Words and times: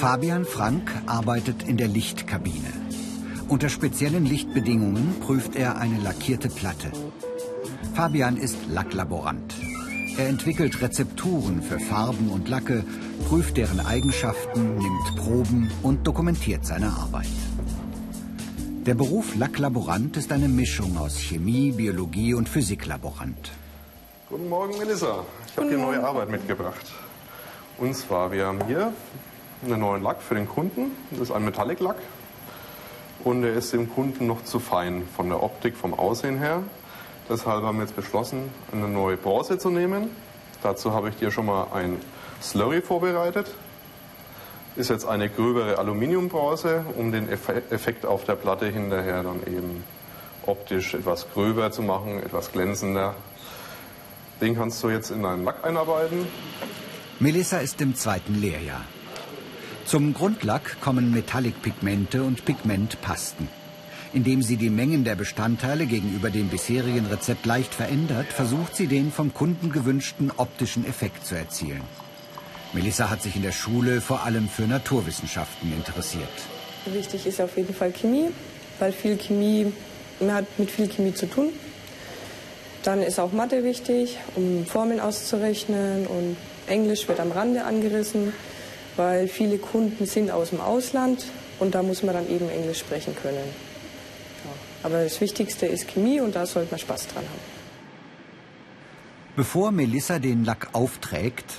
Fabian 0.00 0.46
Frank 0.46 0.90
arbeitet 1.04 1.62
in 1.64 1.76
der 1.76 1.86
Lichtkabine. 1.86 2.72
Unter 3.48 3.68
speziellen 3.68 4.24
Lichtbedingungen 4.24 5.20
prüft 5.20 5.56
er 5.56 5.76
eine 5.76 5.98
lackierte 5.98 6.48
Platte. 6.48 6.90
Fabian 7.94 8.38
ist 8.38 8.56
Lacklaborant. 8.70 9.54
Er 10.16 10.28
entwickelt 10.28 10.80
Rezepturen 10.80 11.60
für 11.60 11.78
Farben 11.78 12.30
und 12.30 12.48
Lacke, 12.48 12.82
prüft 13.28 13.58
deren 13.58 13.78
Eigenschaften, 13.78 14.78
nimmt 14.78 15.16
Proben 15.16 15.70
und 15.82 16.06
dokumentiert 16.06 16.64
seine 16.64 16.88
Arbeit. 16.88 17.36
Der 18.86 18.94
Beruf 18.94 19.36
Lacklaborant 19.36 20.16
ist 20.16 20.32
eine 20.32 20.48
Mischung 20.48 20.96
aus 20.96 21.18
Chemie, 21.18 21.72
Biologie 21.72 22.32
und 22.32 22.48
Physiklaborant. 22.48 23.52
Guten 24.30 24.48
Morgen, 24.48 24.78
Melissa. 24.78 25.26
Ich 25.46 25.58
habe 25.58 25.68
dir 25.68 25.76
neue 25.76 26.02
Arbeit 26.02 26.30
mitgebracht. 26.30 26.86
Und 27.76 27.94
zwar, 27.94 28.32
wir 28.32 28.46
haben 28.46 28.64
hier 28.66 28.94
einen 29.64 29.80
neuen 29.80 30.02
Lack 30.02 30.22
für 30.22 30.34
den 30.34 30.48
Kunden. 30.48 30.92
Das 31.10 31.20
ist 31.20 31.30
ein 31.32 31.44
Metallic-Lack. 31.44 31.96
Und 33.24 33.44
er 33.44 33.52
ist 33.52 33.72
dem 33.72 33.92
Kunden 33.92 34.26
noch 34.26 34.44
zu 34.44 34.58
fein 34.58 35.06
von 35.14 35.28
der 35.28 35.42
Optik, 35.42 35.76
vom 35.76 35.92
Aussehen 35.92 36.38
her. 36.38 36.62
Deshalb 37.28 37.62
haben 37.62 37.78
wir 37.78 37.84
jetzt 37.84 37.94
beschlossen, 37.94 38.50
eine 38.72 38.88
neue 38.88 39.16
Bronze 39.16 39.58
zu 39.58 39.70
nehmen. 39.70 40.10
Dazu 40.62 40.92
habe 40.92 41.10
ich 41.10 41.16
dir 41.16 41.30
schon 41.30 41.46
mal 41.46 41.68
ein 41.72 41.98
Slurry 42.42 42.80
vorbereitet. 42.80 43.54
Ist 44.76 44.88
jetzt 44.88 45.06
eine 45.06 45.28
gröbere 45.28 45.78
Aluminiumbronze, 45.78 46.84
um 46.96 47.12
den 47.12 47.28
Effekt 47.28 48.06
auf 48.06 48.24
der 48.24 48.36
Platte 48.36 48.66
hinterher 48.66 49.22
dann 49.22 49.42
eben 49.46 49.84
optisch 50.46 50.94
etwas 50.94 51.30
gröber 51.32 51.70
zu 51.70 51.82
machen, 51.82 52.22
etwas 52.22 52.52
glänzender. 52.52 53.14
Den 54.40 54.56
kannst 54.56 54.82
du 54.82 54.88
jetzt 54.88 55.10
in 55.10 55.24
einen 55.24 55.44
Lack 55.44 55.64
einarbeiten. 55.64 56.26
Melissa 57.18 57.58
ist 57.58 57.80
im 57.82 57.94
zweiten 57.94 58.40
Lehrjahr. 58.40 58.80
Zum 59.86 60.14
Grundlack 60.14 60.80
kommen 60.80 61.10
Metallic-Pigmente 61.10 62.22
und 62.22 62.44
Pigmentpasten. 62.44 63.48
Indem 64.12 64.42
sie 64.42 64.56
die 64.56 64.70
Mengen 64.70 65.04
der 65.04 65.16
Bestandteile 65.16 65.86
gegenüber 65.86 66.30
dem 66.30 66.48
bisherigen 66.48 67.06
Rezept 67.06 67.46
leicht 67.46 67.74
verändert, 67.74 68.32
versucht 68.32 68.76
sie 68.76 68.86
den 68.86 69.10
vom 69.10 69.34
Kunden 69.34 69.72
gewünschten 69.72 70.30
optischen 70.36 70.86
Effekt 70.86 71.26
zu 71.26 71.34
erzielen. 71.34 71.82
Melissa 72.72 73.10
hat 73.10 73.22
sich 73.22 73.34
in 73.34 73.42
der 73.42 73.52
Schule 73.52 74.00
vor 74.00 74.22
allem 74.24 74.48
für 74.48 74.62
Naturwissenschaften 74.62 75.72
interessiert. 75.72 76.28
Wichtig 76.86 77.26
ist 77.26 77.40
auf 77.40 77.56
jeden 77.56 77.74
Fall 77.74 77.92
Chemie, 77.92 78.28
weil 78.78 78.92
viel 78.92 79.16
Chemie, 79.16 79.72
man 80.20 80.34
hat 80.34 80.58
mit 80.58 80.70
viel 80.70 80.88
Chemie 80.88 81.14
zu 81.14 81.26
tun. 81.26 81.48
Dann 82.84 83.02
ist 83.02 83.18
auch 83.18 83.32
Mathe 83.32 83.64
wichtig, 83.64 84.18
um 84.36 84.64
Formeln 84.66 85.00
auszurechnen 85.00 86.06
und 86.06 86.36
Englisch 86.66 87.08
wird 87.08 87.18
am 87.18 87.32
Rande 87.32 87.64
angerissen 87.64 88.32
weil 88.96 89.28
viele 89.28 89.58
Kunden 89.58 90.06
sind 90.06 90.30
aus 90.30 90.50
dem 90.50 90.60
Ausland 90.60 91.24
und 91.58 91.74
da 91.74 91.82
muss 91.82 92.02
man 92.02 92.14
dann 92.14 92.28
eben 92.28 92.48
Englisch 92.48 92.80
sprechen 92.80 93.14
können. 93.14 93.70
Aber 94.82 95.04
das 95.04 95.20
Wichtigste 95.20 95.66
ist 95.66 95.88
Chemie 95.88 96.20
und 96.20 96.34
da 96.34 96.46
sollte 96.46 96.70
man 96.70 96.80
Spaß 96.80 97.08
dran 97.08 97.24
haben. 97.24 97.60
Bevor 99.36 99.70
Melissa 99.70 100.18
den 100.18 100.44
Lack 100.44 100.68
aufträgt, 100.72 101.56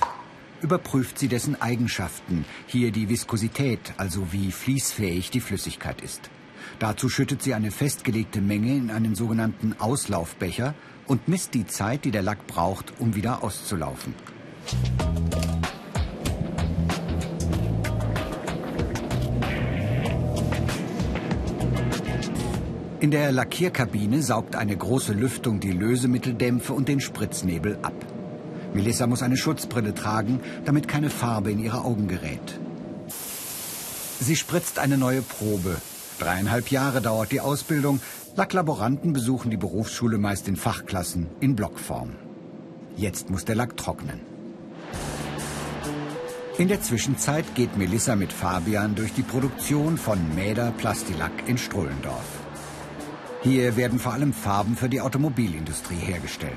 überprüft 0.60 1.18
sie 1.18 1.28
dessen 1.28 1.60
Eigenschaften, 1.60 2.44
hier 2.66 2.92
die 2.92 3.08
Viskosität, 3.08 3.80
also 3.96 4.32
wie 4.32 4.52
fließfähig 4.52 5.30
die 5.30 5.40
Flüssigkeit 5.40 6.00
ist. 6.00 6.30
Dazu 6.78 7.08
schüttet 7.08 7.42
sie 7.42 7.54
eine 7.54 7.70
festgelegte 7.70 8.40
Menge 8.40 8.76
in 8.76 8.90
einen 8.90 9.14
sogenannten 9.14 9.74
Auslaufbecher 9.78 10.74
und 11.06 11.28
misst 11.28 11.54
die 11.54 11.66
Zeit, 11.66 12.04
die 12.04 12.10
der 12.10 12.22
Lack 12.22 12.46
braucht, 12.46 12.92
um 12.98 13.14
wieder 13.14 13.42
auszulaufen. 13.42 14.14
In 23.02 23.10
der 23.10 23.32
Lackierkabine 23.32 24.22
saugt 24.22 24.54
eine 24.54 24.76
große 24.76 25.12
Lüftung 25.12 25.58
die 25.58 25.72
Lösemitteldämpfe 25.72 26.72
und 26.72 26.86
den 26.86 27.00
Spritznebel 27.00 27.80
ab. 27.82 27.94
Melissa 28.74 29.08
muss 29.08 29.24
eine 29.24 29.36
Schutzbrille 29.36 29.92
tragen, 29.92 30.38
damit 30.64 30.86
keine 30.86 31.10
Farbe 31.10 31.50
in 31.50 31.58
ihre 31.58 31.80
Augen 31.80 32.06
gerät. 32.06 32.60
Sie 34.20 34.36
spritzt 34.36 34.78
eine 34.78 34.98
neue 34.98 35.20
Probe. 35.20 35.78
Dreieinhalb 36.20 36.68
Jahre 36.68 37.02
dauert 37.02 37.32
die 37.32 37.40
Ausbildung. 37.40 38.00
Lacklaboranten 38.36 39.12
besuchen 39.12 39.50
die 39.50 39.56
Berufsschule 39.56 40.18
meist 40.18 40.46
in 40.46 40.54
Fachklassen 40.54 41.26
in 41.40 41.56
Blockform. 41.56 42.10
Jetzt 42.96 43.30
muss 43.30 43.44
der 43.44 43.56
Lack 43.56 43.76
trocknen. 43.76 44.20
In 46.56 46.68
der 46.68 46.80
Zwischenzeit 46.82 47.56
geht 47.56 47.76
Melissa 47.76 48.14
mit 48.14 48.32
Fabian 48.32 48.94
durch 48.94 49.12
die 49.12 49.22
Produktion 49.22 49.98
von 49.98 50.20
Mäder 50.36 50.70
Plastilack 50.78 51.48
in 51.48 51.58
Strullendorf. 51.58 52.41
Hier 53.42 53.76
werden 53.76 53.98
vor 53.98 54.12
allem 54.12 54.32
Farben 54.32 54.76
für 54.76 54.88
die 54.88 55.00
Automobilindustrie 55.00 55.96
hergestellt. 55.96 56.52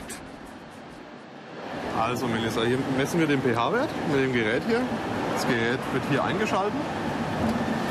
Also 1.99 2.27
Melissa, 2.27 2.61
hier 2.61 2.77
messen 2.95 3.19
wir 3.19 3.25
den 3.25 3.41
pH-Wert 3.41 3.89
mit 4.11 4.21
dem 4.21 4.33
Gerät 4.33 4.61
hier. 4.67 4.81
Das 5.33 5.47
Gerät 5.47 5.79
wird 5.93 6.03
hier 6.11 6.23
eingeschaltet, 6.23 6.79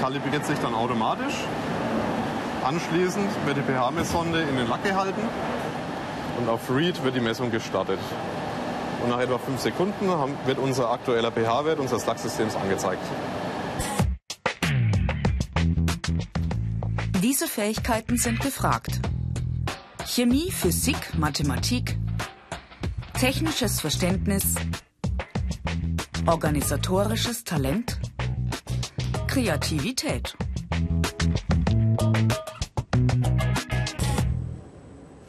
kalibriert 0.01 0.47
sich 0.47 0.59
dann 0.61 0.75
automatisch. 0.75 1.35
Anschließend 2.63 3.29
wird 3.47 3.57
die 3.57 3.63
pH-Messsonde 3.63 4.43
in 4.43 4.57
den 4.57 4.69
Lack 4.69 4.85
gehalten 4.85 5.23
und 6.39 6.49
auf 6.49 6.71
Read 6.71 7.03
wird 7.03 7.17
die 7.17 7.21
Messung 7.21 7.51
gestartet. 7.51 7.99
Und 9.03 9.11
nach 9.11 9.21
etwa 9.21 9.39
fünf 9.39 9.61
Sekunden 9.61 10.09
wird 10.47 10.59
unser 10.59 10.91
aktueller 10.91 11.33
pH-Wert 11.33 11.81
unseres 11.81 12.07
Lacksystems 12.07 12.55
angezeigt. 12.55 13.03
Diese 17.25 17.49
Fähigkeiten 17.49 18.19
sind 18.19 18.41
gefragt. 18.41 19.01
Chemie, 20.05 20.51
Physik, 20.51 21.17
Mathematik, 21.17 21.97
technisches 23.19 23.81
Verständnis, 23.81 24.57
organisatorisches 26.27 27.45
Talent, 27.45 27.99
Kreativität. 29.27 30.37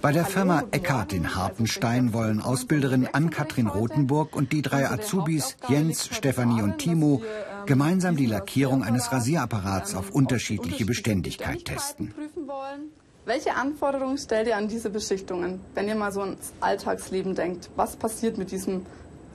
Bei 0.02 0.12
der 0.12 0.26
Firma 0.26 0.66
Eckhardt 0.72 1.14
in 1.14 1.34
Hartenstein 1.34 2.12
wollen 2.12 2.42
Ausbilderin 2.42 3.08
Ann-Kathrin 3.12 3.68
Rothenburg 3.68 4.36
und 4.36 4.52
die 4.52 4.62
drei 4.62 4.90
Azubis 4.90 5.56
Jens, 5.70 6.10
Stefanie 6.14 6.62
und 6.62 6.78
Timo 6.78 7.24
gemeinsam 7.66 8.16
die 8.16 8.26
Lackierung 8.26 8.84
eines 8.84 9.12
Rasierapparats 9.12 9.96
auf 9.96 10.12
unterschiedliche 10.12 10.86
Beständigkeit 10.86 11.66
testen. 11.66 12.14
Welche 13.26 13.56
Anforderungen 13.56 14.18
stellt 14.18 14.48
ihr 14.48 14.56
an 14.56 14.68
diese 14.68 14.90
Beschichtungen, 14.90 15.60
wenn 15.74 15.88
ihr 15.88 15.96
mal 15.96 16.12
so 16.12 16.22
ans 16.22 16.54
Alltagsleben 16.60 17.34
denkt? 17.34 17.72
Was 17.76 17.96
passiert 17.96 18.38
mit 18.38 18.52
diesem 18.52 18.86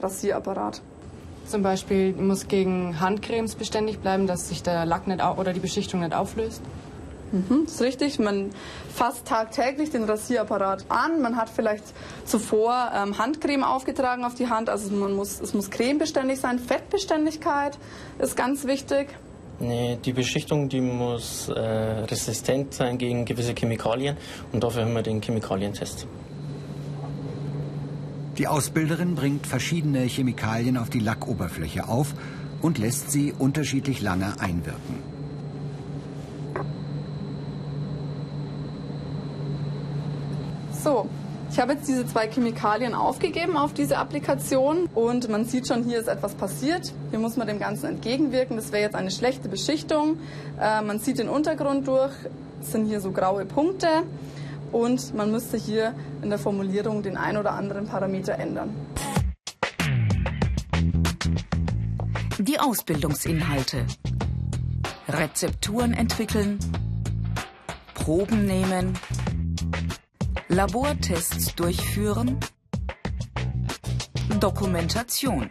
Rasierapparat? 0.01 0.81
Zum 1.47 1.63
Beispiel 1.63 2.13
muss 2.13 2.47
gegen 2.47 3.01
Handcremes 3.01 3.55
beständig 3.55 3.99
bleiben, 3.99 4.27
dass 4.27 4.47
sich 4.47 4.63
der 4.63 4.85
Lack 4.85 5.07
nicht 5.07 5.21
oder 5.21 5.51
die 5.51 5.59
Beschichtung 5.59 5.99
nicht 5.99 6.13
auflöst. 6.13 6.61
Mhm, 7.31 7.63
das 7.65 7.75
ist 7.75 7.81
richtig. 7.81 8.19
Man 8.19 8.49
fasst 8.93 9.25
tagtäglich 9.25 9.89
den 9.89 10.03
Rasierapparat 10.03 10.85
an. 10.89 11.21
Man 11.21 11.37
hat 11.37 11.49
vielleicht 11.49 11.83
zuvor 12.25 12.91
ähm, 12.93 13.17
Handcreme 13.17 13.63
aufgetragen 13.63 14.25
auf 14.25 14.35
die 14.35 14.49
Hand. 14.49 14.69
Also 14.69 14.93
man 14.93 15.13
muss, 15.13 15.39
es 15.39 15.53
muss 15.53 15.69
cremebeständig 15.69 16.39
sein. 16.39 16.59
Fettbeständigkeit 16.59 17.77
ist 18.19 18.35
ganz 18.35 18.65
wichtig. 18.65 19.07
Nee, 19.59 19.97
die 20.03 20.13
Beschichtung 20.13 20.69
die 20.69 20.81
muss 20.81 21.47
äh, 21.49 21.59
resistent 21.59 22.73
sein 22.73 22.97
gegen 22.97 23.25
gewisse 23.25 23.53
Chemikalien 23.53 24.17
und 24.51 24.63
dafür 24.63 24.85
haben 24.85 24.93
wir 24.93 25.03
den 25.03 25.21
Chemikalientest. 25.21 26.07
Die 28.39 28.47
Ausbilderin 28.47 29.13
bringt 29.13 29.45
verschiedene 29.45 29.99
Chemikalien 29.99 30.77
auf 30.77 30.89
die 30.89 30.99
Lackoberfläche 30.99 31.87
auf 31.87 32.15
und 32.63 32.79
lässt 32.79 33.11
sie 33.11 33.33
unterschiedlich 33.37 34.01
lange 34.01 34.39
einwirken. 34.39 35.10
So, 40.83 41.07
ich 41.51 41.59
habe 41.59 41.73
jetzt 41.73 41.87
diese 41.87 42.07
zwei 42.07 42.27
Chemikalien 42.27 42.95
aufgegeben 42.95 43.55
auf 43.55 43.71
diese 43.71 43.99
Applikation 43.99 44.85
und 44.95 45.29
man 45.29 45.45
sieht 45.45 45.67
schon, 45.67 45.83
hier 45.83 45.99
ist 45.99 46.07
etwas 46.07 46.33
passiert. 46.33 46.91
Hier 47.11 47.19
muss 47.19 47.37
man 47.37 47.45
dem 47.45 47.59
Ganzen 47.59 47.85
entgegenwirken. 47.85 48.55
Das 48.55 48.71
wäre 48.71 48.81
jetzt 48.81 48.95
eine 48.95 49.11
schlechte 49.11 49.47
Beschichtung. 49.47 50.17
Äh, 50.59 50.81
man 50.81 50.97
sieht 50.97 51.19
den 51.19 51.29
Untergrund 51.29 51.87
durch, 51.87 52.13
es 52.61 52.71
sind 52.71 52.87
hier 52.87 52.99
so 52.99 53.11
graue 53.11 53.45
Punkte 53.45 53.87
und 54.71 55.13
man 55.13 55.29
müsste 55.29 55.57
hier 55.57 55.93
in 56.23 56.29
der 56.29 56.39
Formulierung 56.39 57.03
den 57.03 57.15
ein 57.15 57.37
oder 57.37 57.51
anderen 57.51 57.85
Parameter 57.85 58.39
ändern. 58.39 58.73
Die 62.39 62.59
Ausbildungsinhalte. 62.59 63.85
Rezepturen 65.07 65.93
entwickeln, 65.93 66.57
Proben 67.93 68.45
nehmen, 68.45 68.97
Labortests 70.53 71.55
durchführen, 71.55 72.37
Dokumentation. 74.41 75.49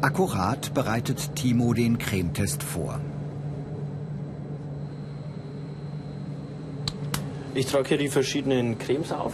Akkurat 0.00 0.72
bereitet 0.74 1.34
Timo 1.34 1.74
den 1.74 1.98
Cremetest 1.98 2.62
vor. 2.62 3.00
Ich 7.54 7.66
trage 7.66 7.88
hier 7.88 7.98
die 7.98 8.08
verschiedenen 8.08 8.78
Cremes 8.78 9.10
auf 9.10 9.32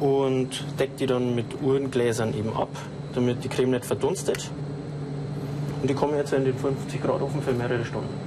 und 0.00 0.64
decke 0.80 0.96
die 0.98 1.06
dann 1.06 1.36
mit 1.36 1.62
Uhrengläsern 1.62 2.36
eben 2.36 2.52
ab, 2.52 2.70
damit 3.14 3.44
die 3.44 3.48
Creme 3.48 3.70
nicht 3.70 3.84
verdunstet. 3.84 4.50
Und 5.82 5.88
die 5.88 5.94
kommen 5.94 6.16
jetzt 6.16 6.32
in 6.32 6.44
den 6.44 6.58
50 6.58 7.00
Grad 7.00 7.22
Ofen 7.22 7.40
für 7.42 7.52
mehrere 7.52 7.84
Stunden. 7.84 8.25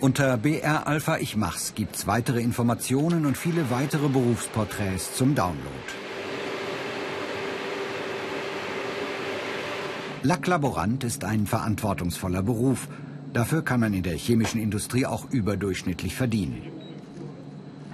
Unter 0.00 0.36
BR 0.36 0.86
Alpha 0.86 1.16
Ich 1.16 1.34
Mach's 1.34 1.74
gibt's 1.74 2.06
weitere 2.06 2.40
Informationen 2.40 3.26
und 3.26 3.36
viele 3.36 3.68
weitere 3.68 4.08
Berufsporträts 4.08 5.16
zum 5.16 5.34
Download. 5.34 5.58
Lacklaborant 10.22 11.02
ist 11.02 11.24
ein 11.24 11.48
verantwortungsvoller 11.48 12.44
Beruf. 12.44 12.86
Dafür 13.32 13.62
kann 13.62 13.80
man 13.80 13.92
in 13.92 14.04
der 14.04 14.14
chemischen 14.14 14.60
Industrie 14.60 15.04
auch 15.04 15.28
überdurchschnittlich 15.30 16.14
verdienen. 16.14 16.62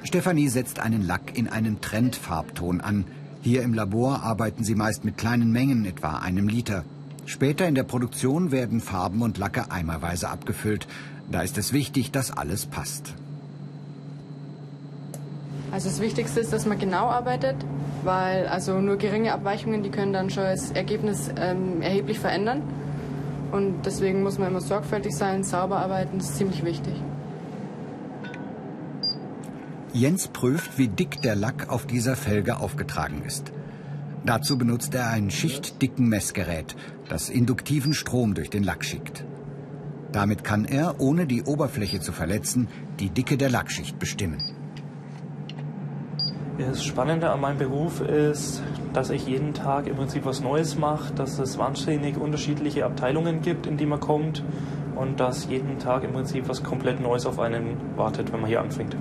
Stefanie 0.03 0.49
setzt 0.49 0.81
einen 0.81 1.07
Lack 1.07 1.39
in 1.39 1.49
einen 1.49 1.81
Trendfarbton 1.81 2.83
an. 2.83 3.07
Hier 3.41 3.63
im 3.63 3.73
Labor 3.73 4.23
arbeiten 4.23 4.63
sie 4.63 4.75
meist 4.75 5.07
mit 5.07 5.17
kleinen 5.17 5.53
Mengen, 5.53 5.87
etwa 5.87 6.19
einem 6.19 6.49
Liter. 6.49 6.85
Später 7.25 7.67
in 7.67 7.75
der 7.75 7.85
Produktion 7.85 8.53
werden 8.53 8.83
Farben 8.83 9.23
und 9.23 9.39
Lacke 9.39 9.71
eimerweise 9.71 10.29
abgefüllt. 10.29 10.87
Da 11.31 11.43
ist 11.43 11.59
es 11.59 11.73
wichtig, 11.73 12.11
dass 12.11 12.31
alles 12.31 12.67
passt. 12.67 13.15
Also 15.73 15.89
das 15.89 16.01
Wichtigste 16.01 16.39
ist, 16.39 16.53
dass 16.53 16.67
man 16.67 16.79
genau 16.79 17.07
arbeitet, 17.07 17.57
weil 18.05 18.47
also 18.47 18.81
nur 18.81 18.97
geringe 18.97 19.33
Abweichungen, 19.33 19.83
die 19.83 19.91
können 19.91 20.13
dann 20.13 20.31
schon 20.31 20.45
das 20.45 20.71
Ergebnis 20.71 21.31
ähm, 21.37 21.83
erheblich 21.83 22.21
verändern. 22.21 22.63
Und 23.51 23.85
deswegen 23.85 24.23
muss 24.23 24.39
man 24.39 24.49
immer 24.49 24.61
sorgfältig 24.61 25.17
sein, 25.17 25.43
sauber 25.43 25.79
arbeiten, 25.79 26.19
das 26.19 26.31
ist 26.31 26.37
ziemlich 26.37 26.65
wichtig. 26.65 26.95
Jens 29.93 30.29
prüft, 30.29 30.77
wie 30.77 30.89
dick 30.89 31.23
der 31.23 31.37
Lack 31.37 31.69
auf 31.69 31.87
dieser 31.87 32.17
Felge 32.17 32.59
aufgetragen 32.59 33.23
ist. 33.25 33.53
Dazu 34.25 34.59
benutzt 34.59 34.95
er 34.95 35.09
ein 35.09 35.31
schichtdicken 35.31 36.09
Messgerät, 36.09 36.75
das 37.09 37.29
induktiven 37.31 37.95
Strom 37.95 38.35
durch 38.35 38.51
den 38.51 38.65
Lack 38.65 38.85
schickt. 38.85 39.25
Damit 40.15 40.45
kann 40.45 40.65
er, 40.65 41.01
ohne 41.01 41.27
die 41.27 41.43
Oberfläche 41.43 41.99
zu 41.99 42.13
verletzen, 42.13 42.69
die 43.01 43.11
Dicke 43.11 43.37
der 43.37 43.51
Lackschicht 43.51 43.99
bestimmen. 43.99 44.41
Das 46.57 46.85
Spannende 46.85 47.31
an 47.31 47.41
meinem 47.41 47.59
Beruf 47.59 48.01
ist, 48.01 48.63
dass 48.93 49.11
ich 49.11 49.27
jeden 49.27 49.55
Tag 49.55 49.89
im 49.89 49.97
Prinzip 49.97 50.25
was 50.25 50.41
Neues 50.41 50.79
mache, 50.79 51.13
dass 51.15 51.41
es 51.41 51.59
wahnsinnig 51.59 52.17
unterschiedliche 52.17 52.85
Abteilungen 52.85 53.43
gibt, 53.43 53.67
in 53.67 53.77
die 53.77 53.87
man 53.87 53.99
kommt 53.99 54.45
und 54.95 55.19
dass 55.19 55.49
jeden 55.49 55.81
Tag 55.81 56.05
im 56.05 56.13
Prinzip 56.13 56.49
was 56.49 56.63
komplett 56.63 57.01
Neues 57.01 57.27
auf 57.27 57.41
einen 57.41 57.77
wartet, 57.97 58.33
wenn 58.33 58.41
man 58.41 58.49
hier 58.49 58.61
anfängt. 58.61 58.97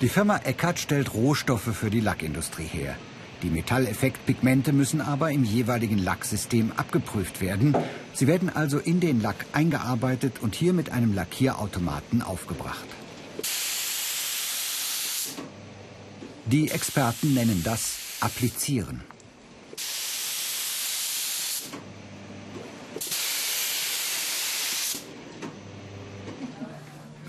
Die 0.00 0.08
Firma 0.08 0.38
Eckert 0.44 0.78
stellt 0.78 1.12
Rohstoffe 1.12 1.76
für 1.76 1.90
die 1.90 2.00
Lackindustrie 2.00 2.64
her. 2.64 2.96
Die 3.42 3.50
Metalleffektpigmente 3.50 4.72
müssen 4.72 5.00
aber 5.00 5.30
im 5.30 5.44
jeweiligen 5.44 5.98
Lacksystem 5.98 6.72
abgeprüft 6.76 7.40
werden. 7.40 7.76
Sie 8.14 8.26
werden 8.26 8.48
also 8.48 8.78
in 8.78 9.00
den 9.00 9.20
Lack 9.20 9.46
eingearbeitet 9.52 10.38
und 10.40 10.54
hier 10.54 10.72
mit 10.72 10.90
einem 10.90 11.14
Lackierautomaten 11.14 12.22
aufgebracht. 12.22 12.86
Die 16.46 16.70
Experten 16.70 17.34
nennen 17.34 17.62
das 17.64 17.98
Applizieren. 18.20 19.02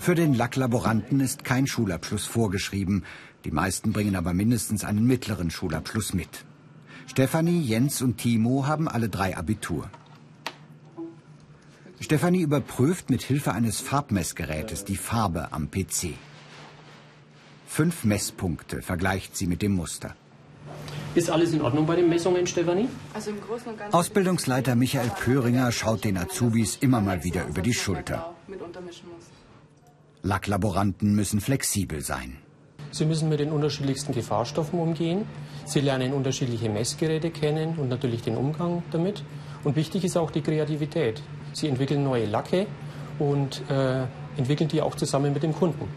Für 0.08 0.14
den 0.14 0.32
Lacklaboranten 0.32 1.20
ist 1.20 1.44
kein 1.44 1.66
Schulabschluss 1.66 2.24
vorgeschrieben. 2.24 3.04
Die 3.44 3.50
meisten 3.50 3.92
bringen 3.92 4.16
aber 4.16 4.32
mindestens 4.32 4.82
einen 4.82 5.06
mittleren 5.06 5.50
Schulabschluss 5.50 6.14
mit. 6.14 6.46
Stefanie, 7.06 7.60
Jens 7.60 8.00
und 8.00 8.16
Timo 8.16 8.66
haben 8.66 8.88
alle 8.88 9.10
drei 9.10 9.36
Abitur. 9.36 9.90
Stefanie 12.00 12.40
überprüft 12.40 13.10
mit 13.10 13.20
Hilfe 13.20 13.52
eines 13.52 13.80
Farbmessgerätes 13.80 14.86
die 14.86 14.96
Farbe 14.96 15.52
am 15.52 15.70
PC. 15.70 16.14
Fünf 17.66 18.04
Messpunkte 18.04 18.80
vergleicht 18.80 19.36
sie 19.36 19.46
mit 19.46 19.60
dem 19.60 19.72
Muster. 19.72 20.16
Ist 21.14 21.28
alles 21.28 21.52
in 21.52 21.60
Ordnung 21.60 21.86
bei 21.86 21.96
den 21.96 22.08
Messungen, 22.08 22.46
Stefanie? 22.46 22.88
Also 23.12 23.28
im 23.28 23.42
Großen 23.42 23.72
und 23.72 23.78
Ganzen 23.78 23.94
Ausbildungsleiter 23.94 24.74
Michael 24.74 25.10
Pöhringer 25.10 25.70
schaut 25.70 26.04
den 26.04 26.16
Azubis 26.16 26.78
immer 26.80 27.02
mal 27.02 27.24
wieder 27.24 27.46
über 27.46 27.60
die 27.60 27.74
Schulter. 27.74 28.34
mit 28.46 28.62
untermischen 28.62 29.10
muss. 29.10 29.37
Lacklaboranten 30.28 31.14
müssen 31.14 31.40
flexibel 31.40 32.02
sein. 32.02 32.36
Sie 32.90 33.06
müssen 33.06 33.28
mit 33.30 33.40
den 33.40 33.50
unterschiedlichsten 33.50 34.12
Gefahrstoffen 34.12 34.78
umgehen. 34.78 35.24
Sie 35.64 35.80
lernen 35.80 36.12
unterschiedliche 36.12 36.68
Messgeräte 36.68 37.30
kennen 37.30 37.78
und 37.78 37.88
natürlich 37.88 38.22
den 38.22 38.36
Umgang 38.36 38.82
damit. 38.90 39.24
Und 39.64 39.74
wichtig 39.76 40.04
ist 40.04 40.16
auch 40.16 40.30
die 40.30 40.42
Kreativität. 40.42 41.22
Sie 41.54 41.68
entwickeln 41.68 42.04
neue 42.04 42.26
Lacke 42.26 42.66
und 43.18 43.62
äh, 43.70 44.04
entwickeln 44.36 44.68
die 44.68 44.82
auch 44.82 44.94
zusammen 44.96 45.32
mit 45.32 45.42
dem 45.42 45.54
Kunden. 45.54 45.88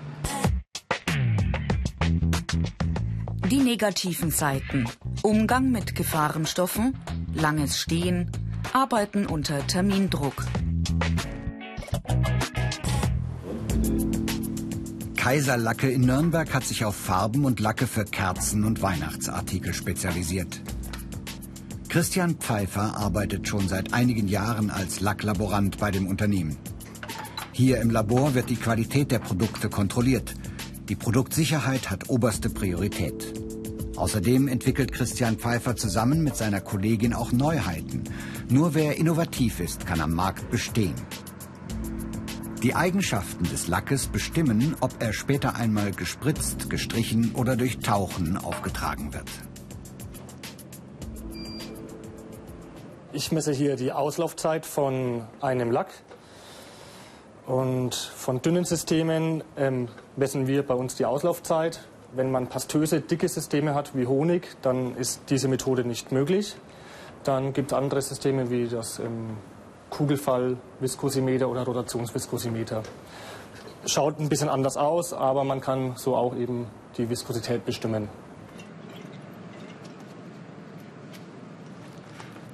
Die 3.50 3.60
negativen 3.60 4.32
Seiten. 4.32 4.86
Umgang 5.24 5.72
mit 5.72 5.94
Gefahrenstoffen, 5.94 6.98
langes 7.34 7.78
Stehen, 7.78 8.32
Arbeiten 8.72 9.26
unter 9.26 9.68
Termindruck. 9.68 10.46
Kaiserlacke 15.22 15.88
in 15.88 16.02
Nürnberg 16.02 16.52
hat 16.52 16.64
sich 16.64 16.84
auf 16.84 16.96
Farben 16.96 17.46
und 17.46 17.60
Lacke 17.60 17.86
für 17.86 18.06
Kerzen 18.06 18.64
und 18.64 18.82
Weihnachtsartikel 18.82 19.72
spezialisiert. 19.72 20.60
Christian 21.90 22.38
Pfeiffer 22.38 22.98
arbeitet 22.98 23.48
schon 23.48 23.68
seit 23.68 23.94
einigen 23.94 24.28
Jahren 24.28 24.72
als 24.72 25.00
Lacklaborant 25.00 25.78
bei 25.78 25.92
dem 25.92 26.08
Unternehmen. 26.08 26.58
Hier 27.52 27.82
im 27.82 27.92
Labor 27.92 28.34
wird 28.34 28.50
die 28.50 28.56
Qualität 28.56 29.12
der 29.12 29.20
Produkte 29.20 29.70
kontrolliert. 29.70 30.34
Die 30.90 30.96
Produktsicherheit 30.96 31.92
hat 31.92 32.10
oberste 32.10 32.50
Priorität. 32.50 33.32
Außerdem 33.98 34.48
entwickelt 34.48 34.92
Christian 34.92 35.38
Pfeiffer 35.38 35.76
zusammen 35.76 36.24
mit 36.24 36.36
seiner 36.36 36.62
Kollegin 36.62 37.14
auch 37.14 37.32
Neuheiten. 37.32 38.06
Nur 38.50 38.74
wer 38.74 38.98
innovativ 38.98 39.60
ist, 39.60 39.86
kann 39.86 40.02
am 40.02 40.16
Markt 40.16 40.50
bestehen. 40.50 40.96
Die 42.64 42.76
Eigenschaften 42.76 43.46
des 43.46 43.68
Lackes 43.68 44.06
bestimmen, 44.06 44.76
ob 44.82 44.92
er 45.00 45.14
später 45.14 45.56
einmal 45.56 45.90
gespritzt, 45.90 46.70
gestrichen 46.70 47.34
oder 47.34 47.56
durch 47.56 47.80
Tauchen 47.80 48.38
aufgetragen 48.38 49.16
wird. 49.16 49.28
Ich 53.14 53.32
messe 53.32 53.52
hier 53.52 53.78
die 53.78 53.92
Auslaufzeit 53.92 54.68
von 54.68 55.24
einem 55.42 55.72
Lack. 55.72 55.88
Und 57.48 57.96
von 57.96 58.44
dünnen 58.44 58.64
Systemen 58.64 59.44
ähm, 59.58 59.88
messen 60.16 60.46
wir 60.46 60.62
bei 60.62 60.76
uns 60.76 60.94
die 60.94 61.06
Auslaufzeit. 61.06 61.84
Wenn 62.14 62.30
man 62.30 62.46
pastöse, 62.48 63.02
dicke 63.02 63.28
Systeme 63.28 63.74
hat 63.74 63.96
wie 63.96 64.06
Honig, 64.06 64.56
dann 64.62 64.96
ist 64.98 65.22
diese 65.32 65.48
Methode 65.48 65.84
nicht 65.84 66.12
möglich. 66.12 66.56
Dann 67.24 67.54
gibt 67.54 67.72
es 67.72 67.78
andere 67.78 68.04
Systeme 68.04 68.52
wie 68.52 68.68
das 68.68 69.00
ähm, 69.00 69.38
Kugelfall, 69.92 70.58
Viskosimeter 70.80 71.48
oder 71.48 71.64
Rotationsviskosimeter. 71.64 72.82
Schaut 73.86 74.20
ein 74.20 74.30
bisschen 74.30 74.50
anders 74.50 74.78
aus, 74.78 75.14
aber 75.14 75.44
man 75.44 75.62
kann 75.62 75.94
so 75.96 76.16
auch 76.16 76.36
eben 76.36 76.66
die 76.98 77.10
Viskosität 77.10 77.66
bestimmen. 77.66 78.10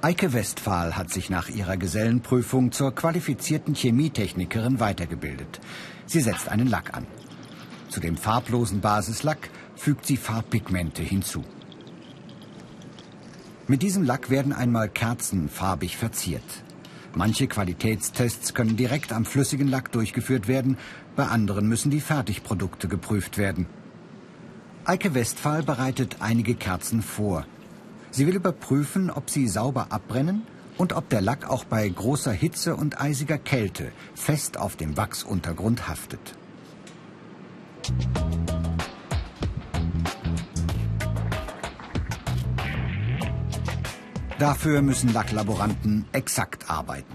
Eike 0.00 0.32
Westphal 0.32 0.96
hat 0.96 1.10
sich 1.10 1.30
nach 1.30 1.48
ihrer 1.48 1.76
Gesellenprüfung 1.76 2.72
zur 2.72 2.94
qualifizierten 2.94 3.74
Chemietechnikerin 3.74 4.80
weitergebildet. 4.80 5.60
Sie 6.06 6.20
setzt 6.20 6.48
einen 6.48 6.68
Lack 6.68 6.96
an. 6.96 7.06
Zu 7.88 8.00
dem 8.00 8.16
farblosen 8.16 8.80
Basislack 8.80 9.50
fügt 9.74 10.06
sie 10.06 10.16
Farbpigmente 10.16 11.02
hinzu. 11.02 11.44
Mit 13.66 13.82
diesem 13.82 14.02
Lack 14.04 14.30
werden 14.30 14.52
einmal 14.52 14.88
Kerzen 14.88 15.48
farbig 15.48 15.96
verziert. 15.96 16.44
Manche 17.14 17.46
Qualitätstests 17.46 18.54
können 18.54 18.76
direkt 18.76 19.12
am 19.12 19.24
flüssigen 19.24 19.68
Lack 19.68 19.90
durchgeführt 19.92 20.46
werden, 20.46 20.76
bei 21.16 21.26
anderen 21.26 21.68
müssen 21.68 21.90
die 21.90 22.00
Fertigprodukte 22.00 22.88
geprüft 22.88 23.38
werden. 23.38 23.66
Eike 24.84 25.14
Westphal 25.14 25.62
bereitet 25.62 26.16
einige 26.20 26.54
Kerzen 26.54 27.02
vor. 27.02 27.44
Sie 28.10 28.26
will 28.26 28.36
überprüfen, 28.36 29.10
ob 29.10 29.30
sie 29.30 29.48
sauber 29.48 29.88
abbrennen 29.90 30.42
und 30.78 30.92
ob 30.92 31.08
der 31.10 31.20
Lack 31.20 31.48
auch 31.50 31.64
bei 31.64 31.88
großer 31.88 32.32
Hitze 32.32 32.76
und 32.76 33.00
eisiger 33.00 33.36
Kälte 33.36 33.92
fest 34.14 34.58
auf 34.58 34.76
dem 34.76 34.96
Wachsuntergrund 34.96 35.88
haftet. 35.88 36.34
Dafür 44.38 44.82
müssen 44.82 45.12
Lacklaboranten 45.12 46.04
exakt 46.12 46.70
arbeiten. 46.70 47.12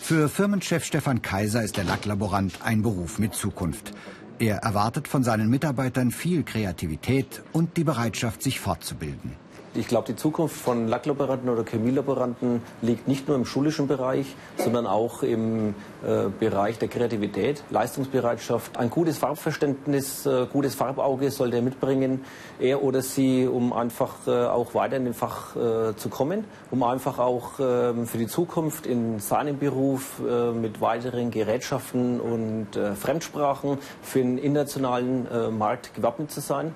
Für 0.00 0.30
Firmenchef 0.30 0.82
Stefan 0.82 1.20
Kaiser 1.20 1.62
ist 1.62 1.76
der 1.76 1.84
Lacklaborant 1.84 2.60
ein 2.64 2.80
Beruf 2.80 3.18
mit 3.18 3.34
Zukunft. 3.34 3.92
Er 4.38 4.56
erwartet 4.56 5.08
von 5.08 5.22
seinen 5.22 5.50
Mitarbeitern 5.50 6.10
viel 6.10 6.42
Kreativität 6.42 7.42
und 7.52 7.76
die 7.76 7.84
Bereitschaft, 7.84 8.42
sich 8.42 8.60
fortzubilden. 8.60 9.36
Ich 9.76 9.88
glaube, 9.88 10.06
die 10.06 10.14
Zukunft 10.14 10.54
von 10.54 10.86
Lacklaboranten 10.86 11.48
oder 11.48 11.64
Chemielaboranten 11.64 12.62
liegt 12.80 13.08
nicht 13.08 13.26
nur 13.26 13.36
im 13.36 13.44
schulischen 13.44 13.88
Bereich, 13.88 14.36
sondern 14.56 14.86
auch 14.86 15.24
im 15.24 15.74
äh, 16.06 16.28
Bereich 16.38 16.78
der 16.78 16.86
Kreativität, 16.86 17.64
Leistungsbereitschaft. 17.70 18.76
Ein 18.76 18.88
gutes 18.88 19.18
Farbverständnis, 19.18 20.26
äh, 20.26 20.46
gutes 20.52 20.76
Farbauge 20.76 21.32
soll 21.32 21.50
der 21.50 21.60
mitbringen, 21.60 22.24
er 22.60 22.84
oder 22.84 23.02
sie, 23.02 23.48
um 23.48 23.72
einfach 23.72 24.14
äh, 24.28 24.46
auch 24.46 24.74
weiter 24.74 24.96
in 24.96 25.06
den 25.06 25.14
Fach 25.14 25.56
äh, 25.56 25.96
zu 25.96 26.08
kommen, 26.08 26.44
um 26.70 26.84
einfach 26.84 27.18
auch 27.18 27.58
ähm, 27.58 28.06
für 28.06 28.18
die 28.18 28.28
Zukunft 28.28 28.86
in 28.86 29.18
seinem 29.18 29.58
Beruf 29.58 30.20
äh, 30.20 30.52
mit 30.52 30.80
weiteren 30.80 31.32
Gerätschaften 31.32 32.20
und 32.20 32.76
äh, 32.76 32.94
Fremdsprachen 32.94 33.78
für 34.02 34.20
den 34.20 34.38
internationalen 34.38 35.26
Markt 35.58 35.94
gewappnet 35.94 36.30
zu 36.30 36.40
sein. 36.40 36.72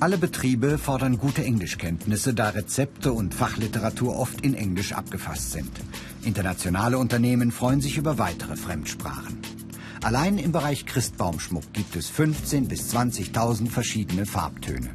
Alle 0.00 0.16
Betriebe 0.16 0.78
fordern 0.78 1.18
gute 1.18 1.44
Englischkenntnisse, 1.44 2.32
da 2.32 2.48
Rezepte 2.48 3.12
und 3.12 3.34
Fachliteratur 3.34 4.16
oft 4.16 4.40
in 4.40 4.54
Englisch 4.54 4.94
abgefasst 4.94 5.52
sind. 5.52 5.70
Internationale 6.22 6.96
Unternehmen 6.96 7.52
freuen 7.52 7.82
sich 7.82 7.98
über 7.98 8.16
weitere 8.16 8.56
Fremdsprachen. 8.56 9.38
Allein 10.02 10.38
im 10.38 10.52
Bereich 10.52 10.86
Christbaumschmuck 10.86 11.74
gibt 11.74 11.96
es 11.96 12.10
15.000 12.10 12.68
bis 12.68 12.94
20.000 12.94 13.68
verschiedene 13.68 14.24
Farbtöne. 14.24 14.88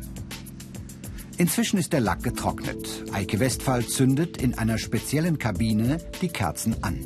Inzwischen 1.37 1.77
ist 1.77 1.93
der 1.93 1.99
Lack 1.99 2.23
getrocknet. 2.23 3.03
Eike 3.13 3.39
Westphal 3.39 3.85
zündet 3.85 4.41
in 4.41 4.57
einer 4.57 4.79
speziellen 4.79 5.37
Kabine 5.37 5.99
die 6.23 6.29
Kerzen 6.29 6.81
an. 6.81 6.97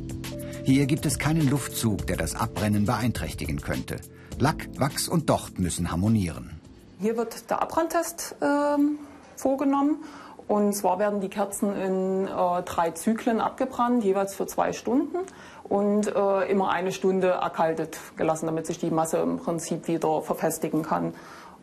Hier 0.64 0.86
gibt 0.86 1.06
es 1.06 1.20
keinen 1.20 1.50
Luftzug, 1.50 2.08
der 2.08 2.16
das 2.16 2.34
Abbrennen 2.34 2.86
beeinträchtigen 2.86 3.60
könnte. 3.60 3.98
Lack, 4.38 4.70
Wachs 4.80 5.10
und 5.10 5.30
Docht 5.30 5.60
müssen 5.60 5.92
harmonieren. 5.92 6.59
Hier 7.02 7.16
wird 7.16 7.50
der 7.50 7.62
Abbrandtest 7.62 8.36
ähm, 8.42 9.00
vorgenommen. 9.38 10.04
Und 10.50 10.74
zwar 10.74 11.00
werden 11.00 11.22
die 11.22 11.30
Kerzen 11.30 11.74
in 11.74 12.28
äh, 12.28 12.62
drei 12.64 12.92
Zyklen 12.92 13.40
abgebrannt, 13.40 14.04
jeweils 14.04 14.36
für 14.36 14.48
zwei 14.48 14.74
Stunden 14.74 15.20
und 15.64 16.14
äh, 16.14 16.52
immer 16.52 16.72
eine 16.72 16.92
Stunde 16.92 17.30
erkaltet 17.30 17.98
gelassen, 18.18 18.48
damit 18.48 18.68
sich 18.68 18.80
die 18.80 18.92
Masse 18.92 19.20
im 19.20 19.38
Prinzip 19.38 19.88
wieder 19.88 20.22
verfestigen 20.22 20.84
kann. 20.84 21.14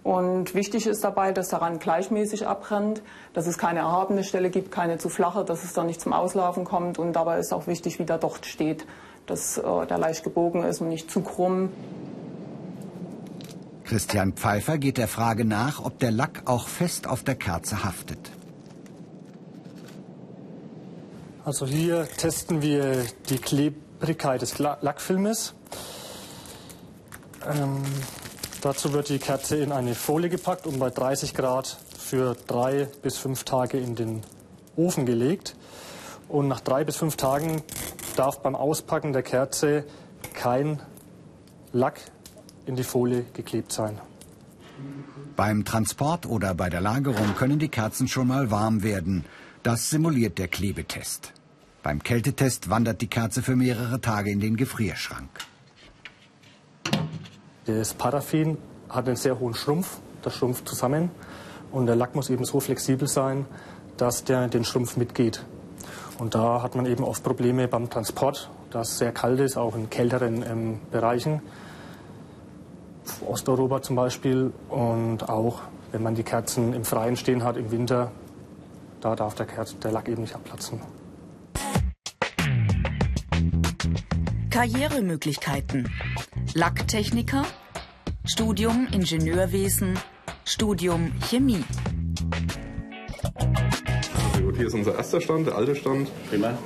Und 0.02 0.55
wichtig 0.55 0.87
ist 0.87 1.05
dabei, 1.05 1.33
dass 1.33 1.49
daran 1.49 1.81
gleichmäßig 1.81 2.47
abbrennt, 2.47 3.02
dass 3.35 3.47
es 3.47 3.59
keine 3.59 3.81
erhabene 3.81 4.25
Stelle 4.25 4.49
gibt, 4.49 4.73
keine 4.73 4.97
zu 4.97 5.11
flache, 5.11 5.45
dass 5.45 5.64
es 5.64 5.75
da 5.75 5.85
nicht 5.85 6.00
zum 6.00 6.14
Auslaufen 6.14 6.64
kommt. 6.64 6.99
Und 6.99 7.12
dabei 7.12 7.40
ist 7.40 7.52
auch 7.52 7.66
wichtig, 7.66 7.99
wie 7.99 8.07
der 8.07 8.16
Docht 8.16 8.47
steht, 8.47 8.87
dass 9.26 9.59
äh, 9.59 9.87
der 9.87 9.99
leicht 9.99 10.25
gebogen 10.25 10.62
ist 10.62 10.81
und 10.81 10.88
nicht 10.88 11.11
zu 11.11 11.21
krumm. 11.21 11.73
Christian 13.87 14.33
Pfeiffer 14.33 14.78
geht 14.78 14.99
der 14.99 15.07
Frage 15.07 15.45
nach, 15.45 15.85
ob 15.85 16.00
der 16.00 16.11
Lack 16.11 16.43
auch 16.47 16.66
fest 16.66 17.07
auf 17.07 17.23
der 17.23 17.37
Kerze 17.37 17.85
haftet. 17.85 18.19
Also 21.45 21.66
hier 21.66 22.09
testen 22.16 22.62
wir 22.62 23.05
die 23.28 23.38
Klebrigkeit 23.38 24.43
des 24.43 24.59
Lackfilmes. 24.59 25.55
Ähm, 27.49 27.85
dazu 28.61 28.93
wird 28.93 29.09
die 29.09 29.21
Kerze 29.21 29.57
in 29.59 29.71
eine 29.71 29.95
Folie 29.95 30.31
gepackt 30.31 30.66
und 30.66 30.81
bei 30.81 30.90
30 30.90 31.33
Grad 31.33 31.76
für 31.97 32.37
drei 32.49 32.88
bis 33.02 33.19
fünf 33.19 33.45
Tage 33.45 33.78
in 33.78 33.95
den 33.95 34.23
Ofen 34.75 35.07
gelegt. 35.07 35.55
Und 36.26 36.49
nach 36.49 36.61
drei 36.61 36.83
bis 36.83 36.97
fünf 36.97 37.14
Tagen 37.14 37.62
darf 38.16 38.40
beim 38.40 38.57
Auspacken 38.57 39.12
der 39.12 39.23
Kerze 39.23 39.85
kein 40.35 40.83
Lack 41.73 42.00
in 42.66 42.76
die 42.76 42.85
Folie 42.85 43.25
geklebt 43.32 43.73
sein. 43.73 43.99
Beim 45.37 45.64
Transport 45.64 46.26
oder 46.26 46.54
bei 46.54 46.68
der 46.68 46.80
Lagerung 46.80 47.35
können 47.37 47.58
die 47.58 47.68
Kerzen 47.68 48.08
schon 48.08 48.28
mal 48.28 48.50
warm 48.50 48.82
werden. 48.82 49.25
Das 49.62 49.90
simuliert 49.90 50.38
der 50.38 50.49
Klebetest. 50.49 51.32
Beim 51.82 52.02
Kältetest 52.02 52.68
wandert 52.68 53.00
die 53.00 53.06
Kerze 53.06 53.42
für 53.42 53.56
mehrere 53.56 54.00
Tage 54.00 54.30
in 54.30 54.40
den 54.40 54.56
Gefrierschrank. 54.56 55.28
Das 57.66 57.94
Paraffin 57.94 58.58
hat 58.88 59.06
einen 59.06 59.16
sehr 59.16 59.38
hohen 59.38 59.54
Schrumpf, 59.54 59.99
das 60.23 60.35
schrumpft 60.35 60.68
zusammen. 60.68 61.11
Und 61.73 61.87
der 61.87 61.96
Lack 61.96 62.14
muss 62.14 62.30
eben 62.30 62.44
so 62.44 62.61
flexibel 62.61 63.08
sein, 63.08 63.44
dass 63.96 64.25
der 64.25 64.49
den 64.49 64.64
Schrumpf 64.64 64.96
mitgeht. 64.96 65.44
Und 66.18 66.35
da 66.35 66.62
hat 66.62 66.75
man 66.75 66.87
eben 66.87 67.04
oft 67.04 67.23
Probleme 67.23 67.68
beim 67.68 67.90
Transport, 67.90 68.50
da 68.70 68.80
es 68.80 68.99
sehr 68.99 69.12
kalt 69.12 69.40
ist, 69.40 69.56
auch 69.56 69.76
in 69.76 69.90
kälteren 69.90 70.42
ähm, 70.42 70.80
Bereichen. 70.90 71.42
Osteuropa 73.27 73.83
zum 73.83 73.97
Beispiel. 73.97 74.53
Und 74.69 75.29
auch 75.29 75.61
wenn 75.93 76.03
man 76.03 76.15
die 76.15 76.23
Kerzen 76.23 76.73
im 76.73 76.85
Freien 76.85 77.17
stehen 77.17 77.45
hat 77.45 77.57
im 77.57 77.71
Winter, 77.71 78.13
da 79.01 79.15
darf 79.15 79.35
der, 79.35 79.47
Kerz, 79.47 79.79
der 79.79 79.93
Lack 79.93 80.09
eben 80.09 80.23
nicht 80.23 80.35
abplatzen. 80.35 80.81
Karrieremöglichkeiten. 84.51 85.91
Lacktechniker, 86.55 87.45
Studium 88.25 88.89
Ingenieurwesen, 88.91 89.99
Studium 90.45 91.13
Chemie. 91.21 91.65
Also 94.35 94.53
hier 94.57 94.67
ist 94.67 94.75
unser 94.75 94.97
erster 94.97 95.21
Stand, 95.21 95.47
der 95.47 95.57
alte 95.57 95.77
Stand. 95.77 96.09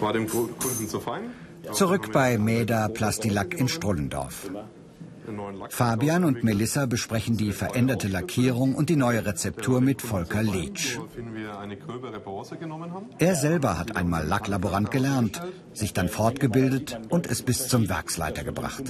War 0.01 0.13
dem 0.13 0.29
Kunden 0.29 0.89
zu 0.89 1.01
fein. 1.01 1.31
Zurück 1.73 2.13
bei 2.13 2.39
Mäder 2.39 2.89
Plastilack 2.89 3.55
in 3.55 3.69
Strullendorf. 3.69 4.51
Fabian 5.71 6.25
und 6.25 6.45
Melissa 6.45 6.87
besprechen 6.87 7.37
die 7.37 7.53
veränderte 7.53 8.09
Lackierung 8.09 8.75
und 8.75 8.89
die 8.89 8.97
neue 8.97 9.25
Rezeptur 9.25 9.81
mit 9.81 10.03
Volker 10.03 10.43
Leitsch. 10.43 10.99
Er 13.19 13.35
selber 13.35 13.79
hat 13.79 13.97
einmal 13.97 14.27
Lacklaborant 14.27 14.91
gelernt, 14.91 15.41
sich 15.73 15.93
dann 15.93 16.09
fortgebildet 16.09 17.01
und 17.09 17.27
es 17.27 17.43
bis 17.43 17.69
zum 17.69 17.89
Werksleiter 17.89 18.45
gebracht. 18.45 18.85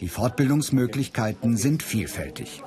Die 0.00 0.08
Fortbildungsmöglichkeiten 0.08 1.56
sind 1.56 1.82
vielfältig. 1.82 2.62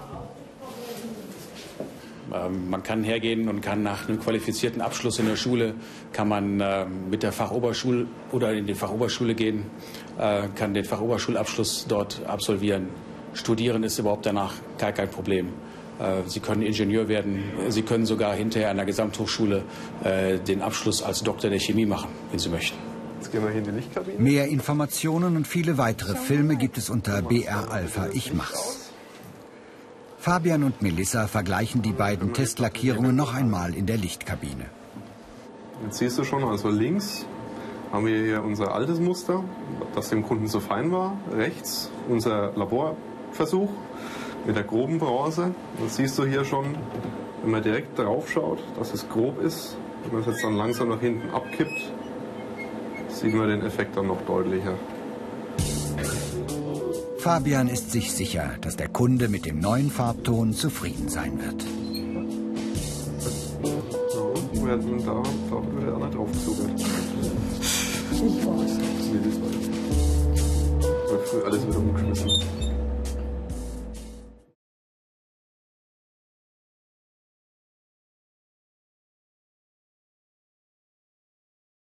Ähm, 2.33 2.69
man 2.69 2.83
kann 2.83 3.03
hergehen 3.03 3.47
und 3.47 3.61
kann 3.61 3.83
nach 3.83 4.07
einem 4.07 4.19
qualifizierten 4.19 4.81
Abschluss 4.81 5.19
in 5.19 5.27
der 5.27 5.35
Schule, 5.35 5.75
kann 6.13 6.27
man 6.27 6.59
ähm, 6.61 7.09
mit 7.09 7.23
der 7.23 7.31
Fachoberschule 7.31 8.07
oder 8.31 8.53
in 8.53 8.65
die 8.65 8.73
Fachoberschule 8.73 9.35
gehen, 9.35 9.63
äh, 10.19 10.47
kann 10.55 10.73
den 10.73 10.83
Fachoberschulabschluss 10.83 11.85
dort 11.87 12.21
absolvieren. 12.27 12.87
Studieren 13.33 13.83
ist 13.83 13.99
überhaupt 13.99 14.25
danach 14.25 14.53
gar 14.77 14.91
kein 14.91 15.09
Problem. 15.09 15.49
Äh, 15.99 16.27
Sie 16.27 16.39
können 16.39 16.61
Ingenieur 16.61 17.07
werden. 17.07 17.43
Sie 17.69 17.81
können 17.81 18.05
sogar 18.05 18.35
hinterher 18.35 18.69
an 18.71 18.77
der 18.77 18.85
Gesamthochschule 18.85 19.63
äh, 20.03 20.37
den 20.39 20.61
Abschluss 20.61 21.01
als 21.03 21.23
Doktor 21.23 21.49
der 21.49 21.59
Chemie 21.59 21.85
machen, 21.85 22.09
wenn 22.31 22.39
Sie 22.39 22.49
möchten. 22.49 22.77
Mehr 24.19 24.47
Informationen 24.47 25.35
und 25.35 25.47
viele 25.47 25.77
weitere 25.77 26.15
Filme 26.15 26.55
gibt 26.55 26.77
es 26.77 26.89
unter 26.89 27.21
BR 27.21 27.71
Alpha 27.71 28.09
Ich 28.13 28.33
Mach's. 28.33 28.86
Fabian 30.27 30.65
und 30.65 30.81
Melissa 30.81 31.25
vergleichen 31.25 31.81
die 31.81 31.93
beiden 31.93 32.33
Testlackierungen 32.33 33.15
noch 33.15 33.33
einmal 33.33 33.73
in 33.73 33.85
der 33.85 33.95
Lichtkabine. 33.95 34.65
Jetzt 35.85 35.99
siehst 35.99 36.17
du 36.17 36.25
schon, 36.25 36.43
also 36.43 36.67
links 36.67 37.25
haben 37.93 38.05
wir 38.05 38.21
hier 38.21 38.43
unser 38.43 38.75
altes 38.75 38.99
Muster, 38.99 39.41
das 39.95 40.09
dem 40.09 40.23
Kunden 40.23 40.47
zu 40.47 40.59
fein 40.59 40.91
war. 40.91 41.15
Rechts 41.31 41.89
unser 42.09 42.51
Laborversuch 42.57 43.69
mit 44.45 44.57
der 44.57 44.65
groben 44.65 44.99
Bronze. 44.99 45.55
Das 45.81 45.95
siehst 45.95 46.19
du 46.19 46.25
hier 46.25 46.43
schon, 46.43 46.75
wenn 47.43 47.51
man 47.51 47.63
direkt 47.63 47.97
drauf 47.97 48.29
schaut, 48.29 48.59
dass 48.77 48.93
es 48.93 49.07
grob 49.07 49.41
ist. 49.41 49.77
Wenn 50.03 50.11
man 50.11 50.21
es 50.23 50.27
jetzt 50.27 50.43
dann 50.43 50.57
langsam 50.57 50.89
nach 50.89 50.99
hinten 50.99 51.29
abkippt, 51.29 51.93
sieht 53.07 53.33
man 53.33 53.47
den 53.47 53.61
Effekt 53.61 53.95
dann 53.95 54.07
noch 54.07 54.21
deutlicher. 54.23 54.73
Fabian 57.19 57.67
ist 57.67 57.91
sich 57.91 58.11
sicher, 58.11 58.55
dass 58.61 58.75
der 58.75 58.89
Kunde 58.89 59.27
mit 59.27 59.45
dem 59.45 59.59
neuen 59.59 59.89
Farbton 59.89 60.53
zufrieden 60.53 61.09
sein 61.09 61.39
wird. 61.41 61.63
So, 64.11 64.33
werden 64.65 65.03
da, 65.03 65.23
da 65.49 65.81
wird 65.81 65.95
einer 65.95 66.09
drauf 66.09 66.31
gezogen. 66.31 66.75
Ich 66.77 68.21
weiß. 68.21 68.77
Nee, 69.11 69.19
das 71.09 71.33
war 71.33 71.45
Alles 71.45 71.67
wieder 71.67 71.77
umgeschmissen. 71.79 72.66